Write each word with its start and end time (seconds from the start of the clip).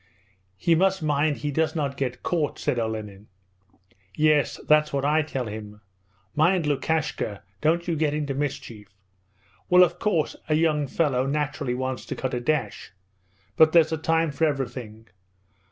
'He 0.57 0.73
must 0.73 1.03
mind 1.03 1.37
he 1.37 1.51
does 1.51 1.75
not 1.75 1.95
get 1.95 2.23
caught,' 2.23 2.57
said 2.57 2.79
Olenin. 2.79 3.27
'Yes, 4.17 4.59
that's 4.67 4.91
what 4.91 5.05
I 5.05 5.21
tell 5.21 5.45
him. 5.45 5.79
"Mind, 6.35 6.65
Lukashka, 6.65 7.43
don't 7.61 7.87
you 7.87 7.95
get 7.95 8.11
into 8.11 8.33
mischief. 8.33 8.87
Well, 9.69 9.83
of 9.83 9.99
course, 9.99 10.35
a 10.49 10.55
young 10.55 10.87
fellow 10.87 11.27
naturally 11.27 11.75
wants 11.75 12.07
to 12.07 12.15
cut 12.15 12.33
a 12.33 12.39
dash. 12.41 12.91
But 13.55 13.73
there's 13.73 13.91
a 13.91 13.97
time 13.97 14.31
for 14.31 14.45
everything. 14.45 15.07